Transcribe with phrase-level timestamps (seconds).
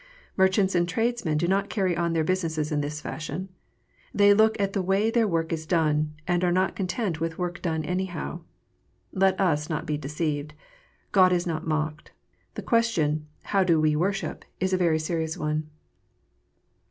[0.35, 3.49] Merchants and tradesmen do not carry on their business in this fashion.
[4.15, 7.61] They look at the way their work is done, and are not content with work
[7.61, 8.39] done anyhow.
[9.13, 10.55] Let us not be deceived.
[11.11, 12.13] God is not mocked.
[12.55, 15.69] The question, "How do we worship?" is a very serious one.